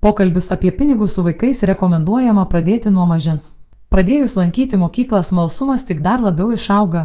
Pokalbius 0.00 0.50
apie 0.50 0.70
pinigus 0.70 1.12
su 1.14 1.22
vaikais 1.22 1.58
rekomenduojama 1.68 2.46
pradėti 2.48 2.88
nuo 2.88 3.04
mažens. 3.06 3.50
Pradėjus 3.92 4.36
lankyti 4.38 4.78
mokyklą 4.80 5.20
smalsumas 5.22 5.82
tik 5.84 6.00
dar 6.00 6.22
labiau 6.24 6.54
išauga. 6.56 7.02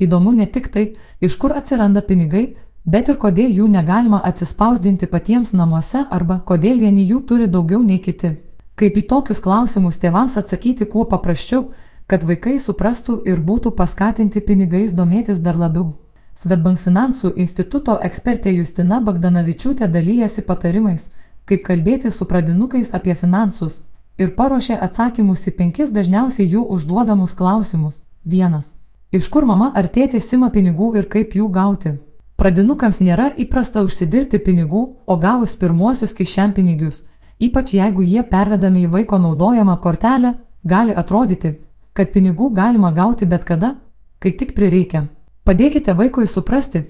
Įdomu 0.00 0.32
ne 0.32 0.46
tik 0.46 0.70
tai, 0.72 0.84
iš 1.20 1.36
kur 1.36 1.52
atsiranda 1.52 2.00
pinigai, 2.00 2.44
bet 2.86 3.10
ir 3.12 3.18
kodėl 3.24 3.52
jų 3.58 3.66
negalima 3.74 4.22
atsispausdinti 4.30 5.10
patiems 5.12 5.52
namuose 5.52 6.06
arba 6.18 6.38
kodėl 6.50 6.80
vieni 6.86 7.04
jų 7.10 7.20
turi 7.28 7.50
daugiau 7.58 7.82
nei 7.82 8.00
kiti. 8.06 8.32
Kaip 8.80 8.96
į 8.96 9.04
tokius 9.12 9.44
klausimus 9.44 10.00
tėvams 10.00 10.40
atsakyti 10.40 10.88
kuo 10.88 11.04
paprasčiau, 11.04 11.66
kad 12.06 12.24
vaikai 12.24 12.56
suprastų 12.56 13.20
ir 13.28 13.44
būtų 13.44 13.74
paskatinti 13.76 14.40
pinigais 14.40 14.96
domėtis 14.96 15.44
dar 15.44 15.60
labiau. 15.60 15.98
Svetbank 16.38 16.80
finansų 16.80 17.34
instituto 17.36 18.00
ekspertė 18.08 18.56
Justina 18.56 19.02
Bagdanavičiūtė 19.04 19.92
dalyjasi 19.92 20.46
patarimais, 20.48 21.10
kaip 21.48 21.64
kalbėti 21.66 22.10
su 22.12 22.26
pradinukais 22.28 22.92
apie 22.94 23.14
finansus 23.14 23.80
ir 24.18 24.34
paruošė 24.38 24.76
atsakymus 24.86 25.46
į 25.48 25.54
penkis 25.60 25.94
dažniausiai 25.94 26.48
jų 26.54 26.64
užduodamus 26.74 27.34
klausimus. 27.38 28.02
Vienas. 28.24 28.74
Iš 29.12 29.28
kur 29.32 29.46
mama 29.48 29.70
ar 29.74 29.86
tėtis 29.88 30.28
sima 30.28 30.50
pinigų 30.52 30.90
ir 31.00 31.08
kaip 31.08 31.36
jų 31.38 31.48
gauti? 31.54 31.94
Pradinukams 32.38 33.00
nėra 33.00 33.30
įprasta 33.44 33.82
užsidirbti 33.86 34.38
pinigų, 34.38 34.82
o 35.06 35.14
gavus 35.16 35.56
pirmuosius 35.56 36.12
kišenpinigius, 36.18 37.00
ypač 37.40 37.72
jeigu 37.74 38.04
jie 38.04 38.22
pervedami 38.22 38.84
į 38.84 38.90
vaiko 38.92 39.18
naudojamą 39.18 39.78
kortelę, 39.82 40.34
gali 40.62 40.94
atrodyti, 40.94 41.54
kad 41.94 42.12
pinigų 42.12 42.52
galima 42.54 42.92
gauti 42.92 43.26
bet 43.26 43.48
kada, 43.48 43.74
kai 44.20 44.34
tik 44.36 44.54
prireikia. 44.54 45.06
Padėkite 45.42 45.96
vaikui 45.96 46.28
suprasti, 46.28 46.84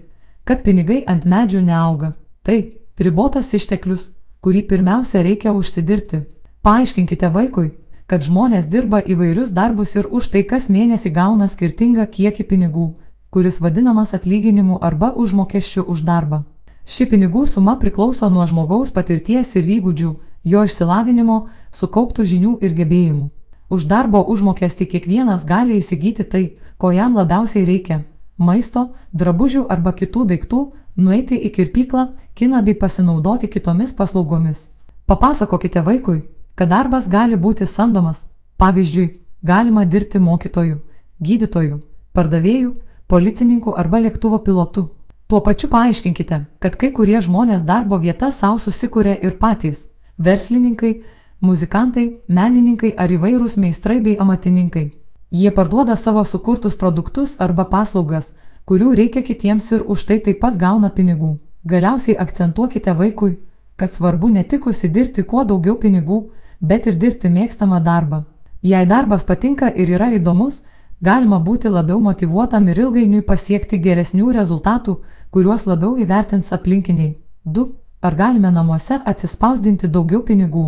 kad 0.44 0.64
pinigai 0.66 1.04
ant 1.06 1.24
medžių 1.24 1.62
neauga. 1.64 2.12
Tai 2.42 2.58
ribotas 2.98 3.54
išteklius, 3.54 4.10
kurį 4.40 4.62
pirmiausia 4.70 5.22
reikia 5.22 5.52
užsidirbti. 5.52 6.22
Paaiškinkite 6.62 7.28
vaikui, 7.34 7.72
kad 8.06 8.22
žmonės 8.22 8.70
dirba 8.72 9.02
įvairius 9.02 9.50
darbus 9.50 9.94
ir 9.96 10.08
už 10.10 10.30
tai 10.32 10.42
kas 10.42 10.68
mėnesį 10.68 11.12
gauna 11.12 11.48
skirtingą 11.48 12.06
kiekį 12.06 12.48
pinigų 12.52 12.88
kuris 13.30 13.60
vadinamas 13.60 14.14
atlyginimu 14.14 14.78
arba 14.80 15.12
užmokesčiu 15.12 15.84
už 15.84 16.02
darbą. 16.02 16.44
Ši 16.88 17.04
pinigų 17.10 17.44
suma 17.46 17.76
priklauso 17.76 18.28
nuo 18.32 18.46
žmogaus 18.48 18.90
patirties 18.90 19.52
ir 19.60 19.68
įgūdžių, 19.76 20.12
jo 20.44 20.62
išsilavinimo, 20.64 21.36
sukauptų 21.76 22.24
žinių 22.24 22.52
ir 22.64 22.72
gebėjimų. 22.78 23.26
Už 23.68 23.84
darbo 23.84 24.22
užmokestį 24.24 24.86
kiekvienas 24.94 25.44
gali 25.44 25.76
įsigyti 25.76 26.24
tai, 26.24 26.44
ko 26.80 26.90
jam 26.96 27.18
labiausiai 27.20 27.66
reikia- 27.68 28.04
maisto, 28.48 28.88
drabužių 29.12 29.66
arba 29.68 29.92
kitų 29.92 30.24
daiktų, 30.32 30.60
nueiti 30.98 31.38
į 31.38 31.52
kirpyklą, 31.54 32.08
kiną 32.34 32.62
bei 32.66 32.74
pasinaudoti 32.74 33.48
kitomis 33.48 33.94
paslaugomis. 33.94 34.68
Papasakokite 35.06 35.80
vaikui, 35.86 36.20
kad 36.54 36.68
darbas 36.68 37.08
gali 37.08 37.36
būti 37.36 37.66
samdomas. 37.66 38.26
Pavyzdžiui, 38.58 39.08
galima 39.42 39.84
dirbti 39.84 40.18
mokytoju, 40.18 40.80
gydytoju, 41.22 41.80
pardavėju, 42.12 42.74
policininku 43.06 43.74
arba 43.78 44.02
lėktuvo 44.02 44.42
pilotu. 44.44 44.88
Tuo 45.28 45.40
pačiu 45.44 45.68
paaiškinkite, 45.68 46.38
kad 46.58 46.76
kai 46.80 46.90
kurie 46.96 47.20
žmonės 47.20 47.62
darbo 47.62 47.98
vietą 48.02 48.30
savo 48.32 48.58
susikūrė 48.58 49.18
ir 49.22 49.38
patys- 49.38 49.88
verslininkai, 50.26 51.02
muzikantai, 51.40 52.06
menininkai 52.28 52.94
ar 52.96 53.08
įvairūs 53.08 53.56
meistrai 53.56 54.00
bei 54.00 54.16
amatininkai. 54.16 54.92
Jie 55.30 55.50
parduoda 55.50 55.96
savo 55.96 56.24
sukurtus 56.24 56.74
produktus 56.74 57.36
arba 57.38 57.64
paslaugas, 57.64 58.34
kurių 58.68 58.94
reikia 59.00 59.22
kitiems 59.24 59.70
ir 59.72 59.84
už 59.92 60.04
tai 60.08 60.18
taip 60.24 60.40
pat 60.44 60.56
gauna 60.60 60.90
pinigų. 60.96 61.38
Galiausiai 61.64 62.16
akcentuokite 62.24 62.92
vaikui, 62.98 63.38
kad 63.76 63.92
svarbu 63.92 64.28
ne 64.28 64.42
tik 64.44 64.66
užsidirbti 64.66 65.24
kuo 65.30 65.44
daugiau 65.44 65.78
pinigų, 65.80 66.18
bet 66.60 66.86
ir 66.86 66.98
dirbti 67.00 67.30
mėgstamą 67.32 67.80
darbą. 67.84 68.24
Jei 68.62 68.86
darbas 68.86 69.24
patinka 69.24 69.70
ir 69.70 69.94
yra 69.96 70.10
įdomus, 70.18 70.62
galima 71.00 71.38
būti 71.38 71.70
labiau 71.70 72.00
motivuotam 72.00 72.68
ir 72.68 72.80
ilgainiui 72.84 73.22
pasiekti 73.22 73.78
geresnių 73.78 74.32
rezultatų, 74.36 74.98
kuriuos 75.30 75.66
labiau 75.66 75.96
įvertins 75.96 76.52
aplinkiniai. 76.52 77.16
2. 77.44 77.66
Ar 78.02 78.14
galime 78.14 78.50
namuose 78.50 79.00
atsispausdinti 79.12 79.88
daugiau 79.88 80.20
pinigų? 80.26 80.66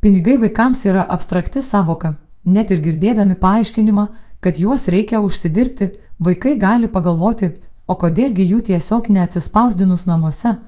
Pinigai 0.00 0.36
vaikams 0.38 0.84
yra 0.86 1.06
abstrakti 1.08 1.62
savoka. 1.62 2.16
Net 2.44 2.70
ir 2.70 2.82
girdėdami 2.84 3.34
paaiškinimą, 3.40 4.08
kad 4.40 4.58
juos 4.58 4.88
reikia 4.88 5.20
užsidirbti, 5.20 5.90
vaikai 6.18 6.56
gali 6.58 6.88
pagalvoti, 6.88 7.52
o 7.86 7.94
kodėlgi 7.96 8.44
jų 8.52 8.60
tiesiog 8.68 9.08
neatsispausdinus 9.10 10.04
namuose. 10.06 10.58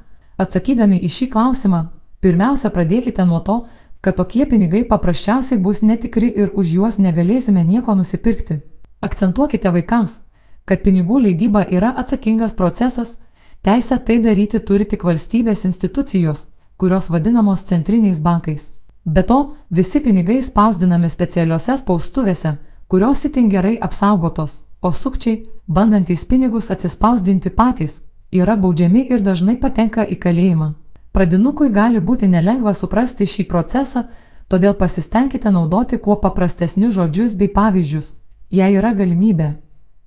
Atsakydami 0.40 0.98
į 1.04 1.10
šį 1.16 1.28
klausimą, 1.34 1.80
pirmiausia 2.24 2.70
pradėkite 2.72 3.26
nuo 3.28 3.40
to, 3.44 3.58
kad 4.00 4.16
tokie 4.16 4.46
pinigai 4.48 4.84
paprasčiausiai 4.88 5.60
bus 5.60 5.82
netikri 5.82 6.30
ir 6.42 6.54
už 6.54 6.72
juos 6.76 6.98
negalėsime 6.98 7.64
nieko 7.64 7.94
nusipirkti. 7.94 8.60
Akcentuokite 9.00 9.72
vaikams, 9.72 10.22
kad 10.64 10.82
pinigų 10.84 11.20
leidyba 11.26 11.66
yra 11.68 11.92
atsakingas 12.02 12.56
procesas, 12.56 13.18
teisę 13.62 13.98
tai 13.98 14.18
daryti 14.24 14.60
turi 14.60 14.86
tik 14.88 15.04
valstybės 15.04 15.66
institucijos, 15.68 16.46
kurios 16.76 17.10
vadinamos 17.12 17.66
centriniais 17.68 18.20
bankais. 18.20 18.72
Be 19.04 19.22
to, 19.22 19.56
visi 19.70 20.00
pinigai 20.00 20.40
spausdinami 20.44 21.08
specialiuose 21.08 21.76
spaustuvėse, 21.80 22.56
kurios 22.90 23.24
itin 23.24 23.48
gerai 23.48 23.76
apsaugotos, 23.86 24.60
o 24.82 24.92
sukčiai, 24.92 25.46
bandantys 25.66 26.24
pinigus 26.26 26.70
atsispausdinti 26.74 27.50
patys, 27.50 28.00
yra 28.32 28.56
baudžiami 28.56 29.06
ir 29.14 29.22
dažnai 29.22 29.56
patenka 29.62 30.02
į 30.02 30.18
kalėjimą. 30.24 30.72
Pradinukui 31.14 31.70
gali 31.70 32.00
būti 32.00 32.28
nelengva 32.30 32.74
suprasti 32.74 33.26
šį 33.26 33.46
procesą, 33.52 34.06
todėl 34.50 34.74
pasistengkite 34.74 35.50
naudoti 35.50 35.98
kuo 35.98 36.16
paprastesnius 36.24 36.94
žodžius 36.98 37.38
bei 37.38 37.48
pavyzdžius, 37.54 38.14
Jei 38.50 38.74
yra 38.74 38.90
galimybė, 38.98 39.52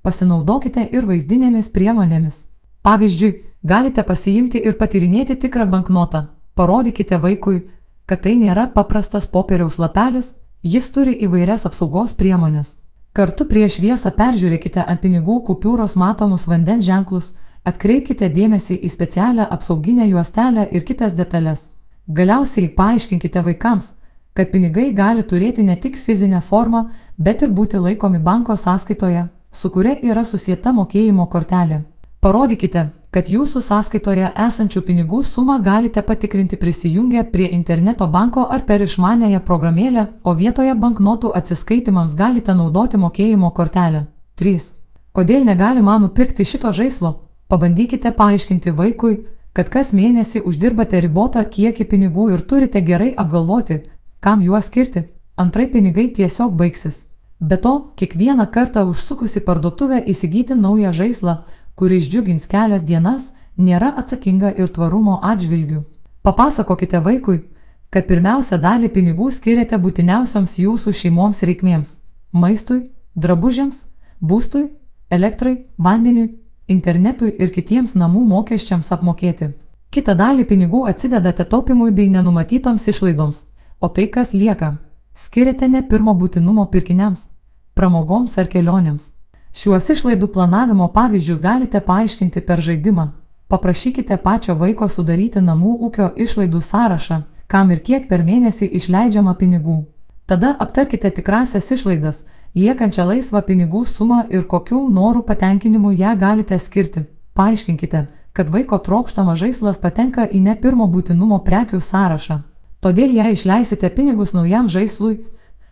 pasinaudokite 0.03 0.81
ir 0.91 1.05
vaizdinėmis 1.07 1.69
priemonėmis. 1.71 2.41
Pavyzdžiui, 2.83 3.37
galite 3.63 4.03
pasiimti 4.03 4.59
ir 4.59 4.75
patyrinėti 4.75 5.37
tikrą 5.39 5.69
banknotą. 5.71 6.25
Parodykite 6.59 7.21
vaikui, 7.23 7.61
kad 8.05 8.25
tai 8.25 8.33
nėra 8.41 8.65
paprastas 8.73 9.29
popieriaus 9.31 9.79
lapelis, 9.79 10.33
jis 10.63 10.89
turi 10.95 11.13
įvairias 11.25 11.65
apsaugos 11.67 12.13
priemonės. 12.15 12.77
Kartu 13.13 13.45
prieš 13.45 13.77
viesą 13.83 14.09
peržiūrėkite 14.15 14.81
ant 14.81 15.01
pinigų 15.03 15.41
kupiūros 15.47 15.97
matomus 15.99 16.47
vandens 16.47 16.85
ženklus, 16.87 17.33
atkreipkite 17.67 18.29
dėmesį 18.31 18.79
į 18.79 18.89
specialią 18.89 19.45
apsauginę 19.55 20.07
juostelę 20.07 20.65
ir 20.71 20.85
kitas 20.87 21.13
detalės. 21.13 21.69
Galiausiai 22.07 22.71
paaiškinkite 22.77 23.43
vaikams, 23.43 23.93
kad 24.33 24.49
pinigai 24.51 24.89
gali 24.95 25.23
turėti 25.23 25.63
ne 25.63 25.75
tik 25.75 25.99
fizinę 25.99 26.41
formą, 26.41 26.87
bet 27.17 27.43
ir 27.43 27.51
būti 27.51 27.77
laikomi 27.77 28.19
banko 28.19 28.55
sąskaitoje, 28.57 29.27
su 29.51 29.69
kuria 29.69 29.99
yra 30.01 30.23
susieta 30.23 30.73
mokėjimo 30.73 31.27
kortelė. 31.29 31.83
Parodykite, 32.19 32.89
kad 33.13 33.27
jūsų 33.29 33.61
sąskaitoje 33.61 34.31
esančių 34.47 34.81
pinigų 34.87 35.19
sumą 35.23 35.59
galite 35.61 36.01
patikrinti 36.01 36.57
prisijungę 36.57 37.23
prie 37.33 37.49
interneto 37.57 38.07
banko 38.07 38.47
ar 38.55 38.63
per 38.65 38.81
išmanėją 38.81 39.41
programėlę, 39.49 40.07
o 40.23 40.33
vietoje 40.33 40.73
banknotų 40.85 41.29
atsiskaitimams 41.39 42.15
galite 42.15 42.55
naudoti 42.57 42.97
mokėjimo 42.97 43.51
kortelę. 43.53 44.07
3. 44.41 44.65
Kodėl 45.13 45.45
negalima 45.45 45.99
nupirkti 46.01 46.45
šito 46.45 46.73
žaislo? 46.73 47.13
Pabandykite 47.47 48.11
paaiškinti 48.17 48.73
vaikui, 48.73 49.15
kad 49.53 49.69
kas 49.69 49.93
mėnesį 49.93 50.41
uždirbate 50.49 50.97
ribotą 51.05 51.45
kiekį 51.45 51.85
pinigų 51.91 52.31
ir 52.33 52.41
turite 52.49 52.81
gerai 52.81 53.13
apgalvoti, 53.13 53.83
kam 54.19 54.41
juos 54.41 54.71
skirti. 54.73 55.05
Antrai 55.37 55.67
pinigai 55.69 56.09
tiesiog 56.17 56.57
baigsis. 56.57 57.05
Be 57.39 57.57
to, 57.57 57.93
kiekvieną 57.99 58.47
kartą 58.49 58.87
užsukusi 58.89 59.41
parduotuvę 59.45 60.01
įsigyti 60.07 60.55
naują 60.55 60.93
žaislą, 60.93 61.43
kuris 61.75 62.09
džiugins 62.09 62.45
kelias 62.47 62.83
dienas, 62.85 63.33
nėra 63.57 63.93
atsakinga 63.97 64.53
ir 64.57 64.69
tvarumo 64.75 65.19
atžvilgių. 65.23 65.83
Papasakokite 66.23 66.99
vaikui, 66.99 67.41
kad 67.89 68.07
pirmiausia 68.07 68.57
dalį 68.57 68.89
pinigų 68.93 69.31
skiriate 69.31 69.77
būtiniausioms 69.77 70.57
jūsų 70.59 70.93
šeimoms 71.01 71.43
reikmėms- 71.43 71.97
maistui, 72.41 72.89
drabužiams, 73.15 73.87
būstui, 74.21 74.69
elektrai, 75.09 75.65
vandeniui, 75.77 76.33
internetui 76.67 77.35
ir 77.39 77.49
kitiems 77.49 77.93
namų 77.93 78.23
mokesčiams 78.33 78.89
apmokėti. 78.91 79.53
Kitą 79.91 80.15
dalį 80.15 80.45
pinigų 80.49 80.87
atsidedate 80.89 81.45
taupimui 81.45 81.91
bei 81.91 82.09
nenumatytoms 82.09 82.87
išlaidoms, 82.87 83.45
o 83.79 83.87
tai 83.89 84.07
kas 84.07 84.33
lieka 84.33 84.77
skiriate 85.13 85.67
ne 85.69 85.81
pirmo 85.83 86.13
būtinumo 86.17 86.65
pirkiniams, 86.71 87.27
pramogoms 87.75 88.37
ar 88.37 88.47
kelionėms. 88.47 89.11
Šiuos 89.53 89.85
išlaidų 89.93 90.31
planavimo 90.33 90.87
pavyzdžius 90.93 91.41
galite 91.41 91.79
paaiškinti 91.85 92.41
per 92.41 92.61
žaidimą. 92.61 93.11
Paprašykite 93.53 94.17
pačio 94.17 94.55
vaiko 94.57 94.87
sudaryti 94.89 95.43
namų 95.45 95.73
ūkio 95.87 96.07
išlaidų 96.25 96.61
sąrašą, 96.67 97.19
kam 97.47 97.69
ir 97.75 97.83
kiek 97.85 98.07
per 98.09 98.23
mėnesį 98.25 98.71
išleidžiama 98.79 99.35
pinigų. 99.37 99.77
Tada 100.25 100.55
aptarkite 100.65 101.11
tikrasias 101.13 101.69
išlaidas, 101.77 102.23
liekančią 102.57 103.05
laisvą 103.11 103.43
pinigų 103.45 103.85
sumą 103.85 104.23
ir 104.33 104.49
kokių 104.49 104.81
norų 104.97 105.21
patenkinimų 105.29 105.93
ją 106.01 106.17
galite 106.17 106.57
skirti. 106.57 107.05
Paaiškinkite, 107.37 108.07
kad 108.33 108.49
vaiko 108.49 108.81
trokštamas 108.81 109.37
žaislas 109.45 109.77
patenka 109.77 110.25
į 110.25 110.41
ne 110.49 110.55
pirmo 110.57 110.89
būtinumo 110.89 111.43
prekių 111.45 111.77
sąrašą. 111.77 112.41
Todėl 112.81 113.13
jei 113.21 113.37
išleisite 113.37 113.89
pinigus 113.93 114.33
naujam 114.33 114.65
žaislui, 114.65 115.19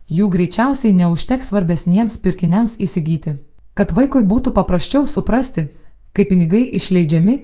jų 0.06 0.30
greičiausiai 0.30 0.94
neužteks 0.94 1.50
svarbesniems 1.50 2.22
pirkiniams 2.22 2.78
įsigyti. 2.78 3.42
Kad 3.82 3.96
vaikui 3.98 4.22
būtų 4.30 4.52
paprasčiau 4.54 5.08
suprasti, 5.10 5.64
kaip 6.14 6.28
pinigai 6.30 6.60
išleidžiami, 6.78 7.36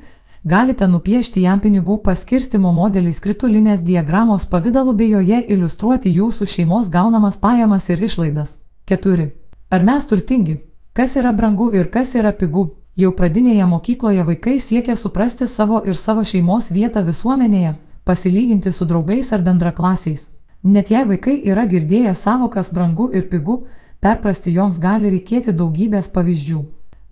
galite 0.45 0.86
nupiešti 0.86 1.42
jam 1.42 1.57
pinigų 1.63 1.95
paskirstimo 2.04 2.69
modelį 2.75 3.13
skritulinės 3.18 3.81
diagramos 3.81 4.45
pavydalu 4.51 4.94
bei 5.00 5.07
joje 5.10 5.39
iliustruoti 5.56 6.12
jūsų 6.13 6.45
šeimos 6.51 6.92
gaunamas 6.94 7.39
pajamas 7.42 7.89
ir 7.89 8.04
išlaidas. 8.06 8.60
4. 8.86 9.25
Ar 9.74 9.86
mes 9.88 10.06
turtingi? 10.06 10.60
Kas 10.94 11.16
yra 11.18 11.31
brangu 11.34 11.72
ir 11.74 11.89
kas 11.89 12.13
yra 12.13 12.36
pigu? 12.38 12.68
Jau 12.94 13.10
pradinėje 13.18 13.66
mokykloje 13.72 14.28
vaikai 14.30 14.60
siekia 14.62 14.94
suprasti 14.95 15.50
savo 15.50 15.81
ir 15.89 15.98
savo 15.98 16.22
šeimos 16.22 16.69
vietą 16.69 17.01
visuomenėje, 17.07 17.74
pasilyginti 18.06 18.75
su 18.78 18.86
draugais 18.86 19.34
ar 19.34 19.42
bendraklasiais. 19.42 20.30
Net 20.62 20.94
jei 20.94 21.01
vaikai 21.01 21.39
yra 21.50 21.66
girdėję 21.66 22.13
savokas 22.13 22.69
brangu 22.69 23.10
ir 23.10 23.25
pigu, 23.34 23.63
perprasti 23.99 24.53
joms 24.53 24.79
gali 24.79 25.09
reikėti 25.13 25.53
daugybės 25.53 26.09
pavyzdžių. 26.13 26.61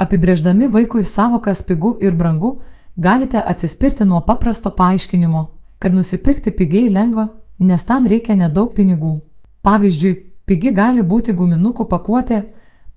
Apibrėždami 0.02 0.68
vaikui 0.72 1.06
savokas 1.08 1.64
pigu 1.64 1.96
ir 2.02 2.16
brangu, 2.16 2.60
galite 2.98 3.42
atsispirti 3.42 4.06
nuo 4.06 4.22
paprasto 4.22 4.72
paaiškinimo, 4.72 5.48
kad 5.80 5.94
nusipirkti 5.94 6.52
pigiai 6.52 6.90
lengva, 6.90 7.30
nes 7.60 7.84
tam 7.84 8.08
reikia 8.08 8.36
nedaug 8.36 8.74
pinigų. 8.76 9.22
Pavyzdžiui, 9.64 10.14
pigi 10.46 10.72
gali 10.72 11.02
būti 11.02 11.34
guminukų 11.34 11.88
pakuotė, 11.90 12.44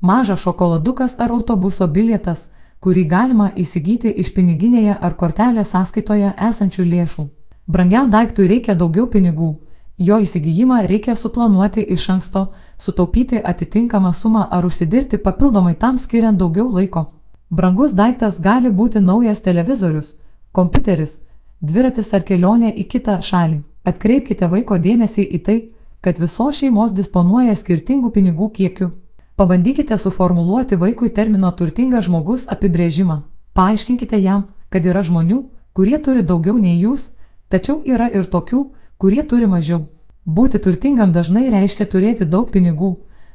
mažas 0.01 0.43
šokoladukas 0.43 1.17
ar 1.19 1.31
autobuso 1.33 1.87
bilietas, 1.87 2.51
kurį 2.81 3.05
galima 3.11 3.49
įsigyti 3.57 4.11
iš 4.23 4.33
piniginėje 4.35 4.99
ar 5.01 5.15
kortelės 5.15 5.73
sąskaitoje 5.75 6.35
esančių 6.51 6.85
lėšų. 6.93 7.25
Brangiam 7.67 8.11
daiktui 8.11 8.47
reikia 8.49 8.75
daugiau 8.75 9.07
pinigų, 9.07 9.55
jo 9.99 10.19
įsigijimą 10.23 10.87
reikia 10.87 11.15
suplanuoti 11.17 11.83
iš 11.83 12.09
anksto, 12.11 12.47
sutaupyti 12.79 13.41
atitinkamą 13.45 14.13
sumą 14.13 14.47
ar 14.51 14.67
užsidirbti 14.67 15.19
papildomai 15.19 15.75
tam 15.75 15.99
skiriant 15.99 16.39
daugiau 16.39 16.69
laiko. 16.73 17.05
Brangus 17.51 17.93
daiktas 17.93 18.41
gali 18.41 18.71
būti 18.71 19.01
naujas 19.01 19.41
televizorius, 19.41 20.15
kompiuteris, 20.53 21.23
dviratis 21.61 22.13
ar 22.15 22.23
kelionė 22.23 22.75
į 22.77 22.85
kitą 22.93 23.19
šalį. 23.23 23.63
Atkreipkite 23.89 24.47
vaiko 24.53 24.79
dėmesį 24.79 25.25
į 25.25 25.43
tai, 25.47 25.59
kad 26.01 26.19
visos 26.21 26.61
šeimos 26.61 26.93
disponuoja 26.93 27.57
skirtingų 27.57 28.11
pinigų 28.15 28.51
kiekiu. 28.55 28.91
Pabandykite 29.37 29.99
suformuluoti 29.99 30.77
vaikui 30.77 31.11
termino 31.11 31.51
turtingas 31.53 32.05
žmogus 32.07 32.47
apibrėžimą. 32.47 33.23
Paaiškinkite 33.55 34.19
jam, 34.21 34.45
kad 34.71 34.87
yra 34.87 35.03
žmonių, 35.03 35.43
kurie 35.75 35.99
turi 35.99 36.23
daugiau 36.23 36.59
nei 36.59 36.79
jūs, 36.83 37.11
tačiau 37.49 37.81
yra 37.87 38.11
ir 38.11 38.27
tokių, 38.31 38.65
kurie 38.99 39.23
turi 39.23 39.47
mažiau. 39.47 39.87
Būti 40.27 40.59
turtingam 40.59 41.13
dažnai 41.13 41.49
reiškia 41.55 41.87
turėti 41.93 42.27
daug 42.27 42.51
pinigų, 42.53 42.91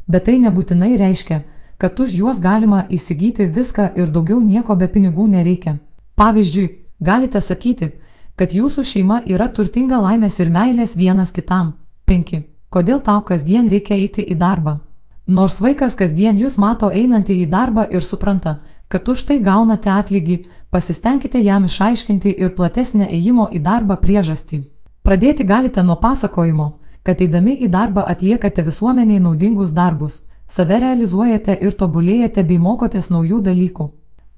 bet 0.07 0.25
tai 0.27 0.38
nebūtinai 0.44 0.94
reiškia, 1.00 1.42
kad 1.77 2.00
už 2.00 2.13
juos 2.19 2.39
galima 2.39 2.83
įsigyti 2.89 3.48
viską 3.57 3.89
ir 3.95 4.12
daugiau 4.12 4.42
nieko 4.42 4.75
be 4.75 4.88
pinigų 4.88 5.27
nereikia. 5.27 5.80
Pavyzdžiui, 6.15 6.68
galite 7.00 7.42
sakyti, 7.42 7.92
kad 8.36 8.54
jūsų 8.54 8.83
šeima 8.92 9.21
yra 9.25 9.48
turtinga 9.50 10.01
laimės 10.04 10.39
ir 10.39 10.51
meilės 10.54 10.98
vienas 11.00 11.31
kitam. 11.31 11.74
5. 12.06 12.44
Kodėl 12.69 13.00
tau 13.01 13.21
kasdien 13.21 13.69
reikia 13.69 13.95
eiti 13.95 14.25
į 14.25 14.38
darbą? 14.38 14.80
Nors 15.27 15.62
vaikas 15.63 15.95
kasdien 15.95 16.38
jūs 16.38 16.57
mato 16.59 16.89
einantį 16.92 17.39
į 17.45 17.50
darbą 17.50 17.88
ir 17.89 18.04
supranta, 18.04 18.59
kad 18.92 19.07
už 19.07 19.24
tai 19.30 19.39
gaunate 19.39 19.89
atlygį, 19.89 20.44
pasistengkite 20.69 21.39
jam 21.39 21.66
išaiškinti 21.66 22.36
ir 22.38 22.54
platesnę 22.57 23.07
ėjimo 23.07 23.48
į 23.56 23.63
darbą 23.63 23.98
priežastį. 24.01 24.63
Pradėti 25.03 25.44
galite 25.44 25.83
nuo 25.83 25.97
pasakojimo, 26.00 26.65
kad 27.03 27.21
eidami 27.21 27.57
į 27.65 27.67
darbą 27.71 28.05
atliekate 28.07 28.63
visuomeniai 28.63 29.19
naudingus 29.19 29.73
darbus, 29.75 30.21
save 30.47 30.77
realizuojate 30.79 31.57
ir 31.67 31.75
tobulėjate 31.81 32.44
bei 32.47 32.59
mokotės 32.67 33.09
naujų 33.11 33.41
dalykų. 33.44 33.89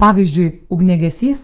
Pavyzdžiui, 0.02 0.48
ugnegesys, 0.74 1.44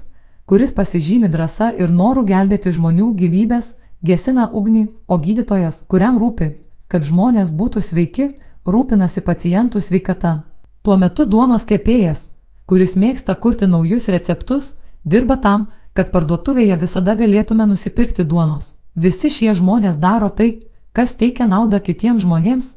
kuris 0.50 0.74
pasižymi 0.74 1.30
drąsa 1.30 1.70
ir 1.78 1.94
noru 2.02 2.26
gelbėti 2.26 2.74
žmonių 2.74 3.12
gyvybės, 3.22 3.76
gesina 4.02 4.50
ugnį, 4.50 4.88
o 5.08 5.20
gydytojas, 5.22 5.84
kuriam 5.88 6.18
rūpi, 6.18 6.50
kad 6.90 7.06
žmonės 7.06 7.54
būtų 7.54 7.86
sveiki, 7.92 8.28
rūpinasi 8.66 9.22
pacientų 9.22 9.86
sveikata. 9.86 10.34
Tuo 10.82 10.98
metu 10.98 11.30
duonos 11.30 11.70
kepėjas, 11.70 12.26
kuris 12.66 12.98
mėgsta 12.98 13.38
kurti 13.38 13.70
naujus 13.70 14.10
receptus, 14.10 14.76
dirba 15.06 15.38
tam, 15.38 15.70
kad 15.94 16.10
parduotuvėje 16.10 16.82
visada 16.82 17.14
galėtume 17.16 17.70
nusipirkti 17.70 18.26
duonos. 18.26 18.81
Visi 18.96 19.30
šie 19.30 19.54
žmonės 19.56 19.98
daro 19.98 20.30
tai, 20.30 20.68
kas 20.92 21.16
teikia 21.16 21.48
naudą 21.48 21.80
kitiems 21.80 22.26
žmonėms 22.26 22.76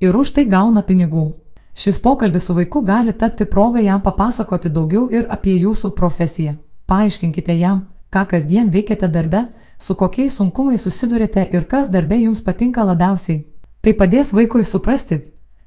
ir 0.00 0.16
už 0.16 0.34
tai 0.36 0.44
gauna 0.44 0.82
pinigų. 0.82 1.32
Šis 1.74 1.98
pokalbis 1.98 2.44
su 2.46 2.54
vaiku 2.54 2.82
gali 2.84 3.12
tapti 3.12 3.44
progą 3.44 3.80
jam 3.82 4.02
papasakoti 4.02 4.70
daugiau 4.70 5.08
ir 5.10 5.26
apie 5.30 5.56
jūsų 5.58 5.90
profesiją. 5.96 6.54
Paaiškinkite 6.86 7.56
jam, 7.58 7.86
ką 8.12 8.26
kasdien 8.30 8.68
veikiate 8.70 9.08
darbe, 9.08 9.48
su 9.78 9.94
kokiais 9.94 10.36
sunkumais 10.36 10.82
susidurite 10.82 11.48
ir 11.52 11.64
kas 11.64 11.88
darbe 11.88 12.20
jums 12.20 12.44
patinka 12.44 12.84
labiausiai. 12.84 13.46
Tai 13.80 13.92
padės 13.96 14.32
vaikui 14.32 14.64
suprasti, 14.64 15.18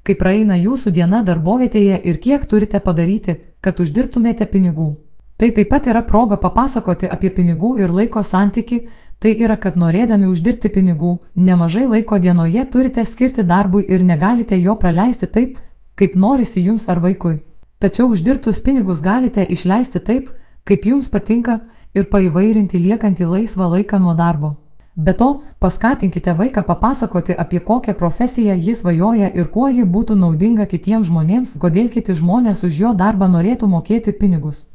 kaip 0.06 0.18
praeina 0.22 0.56
jūsų 0.56 0.94
diena 0.94 1.20
darbovietėje 1.26 2.00
ir 2.04 2.22
kiek 2.22 2.46
turite 2.46 2.80
padaryti, 2.80 3.36
kad 3.60 3.80
uždirbtumėte 3.80 4.46
pinigų. 4.46 4.94
Tai 5.38 5.50
taip 5.54 5.68
pat 5.70 5.86
yra 5.86 6.02
proga 6.02 6.38
papasakoti 6.40 7.06
apie 7.06 7.30
pinigų 7.30 7.76
ir 7.82 7.92
laiko 7.94 8.22
santyki, 8.26 8.88
tai 9.18 9.34
yra, 9.34 9.56
kad 9.56 9.76
norėdami 9.76 10.28
uždirbti 10.30 10.70
pinigų, 10.74 11.18
nemažai 11.34 11.86
laiko 11.86 12.18
dienoje 12.18 12.64
turite 12.72 13.04
skirti 13.04 13.42
darbui 13.42 13.84
ir 13.88 14.04
negalite 14.04 14.58
jo 14.60 14.76
praleisti 14.78 15.26
taip, 15.26 15.58
kaip 15.98 16.14
norisi 16.14 16.62
jums 16.62 16.86
ar 16.88 17.02
vaikui. 17.02 17.40
Tačiau 17.78 18.12
uždirbtus 18.14 18.62
pinigus 18.62 19.02
galite 19.02 19.42
išleisti 19.42 20.00
taip, 20.00 20.30
kaip 20.64 20.86
jums 20.86 21.10
patinka 21.10 21.60
ir 21.94 22.08
paįvairinti 22.12 22.78
liekantį 22.78 23.26
laisvą 23.34 23.68
laiką 23.74 23.98
nuo 24.02 24.14
darbo. 24.14 24.54
Be 24.98 25.12
to, 25.14 25.28
paskatinkite 25.62 26.34
vaiką 26.34 26.62
papasakoti 26.66 27.34
apie 27.38 27.60
kokią 27.60 27.94
profesiją 27.94 28.54
jis 28.58 28.80
svajoja 28.80 29.30
ir 29.30 29.46
kuo 29.54 29.68
ji 29.70 29.84
būtų 29.86 30.16
naudinga 30.18 30.66
kitiems 30.66 31.06
žmonėms, 31.06 31.54
kodėl 31.62 31.86
kiti 31.94 32.14
žmonės 32.18 32.64
už 32.66 32.80
jo 32.82 32.90
darbą 32.94 33.30
norėtų 33.30 33.70
mokėti 33.70 34.12
pinigus. 34.12 34.66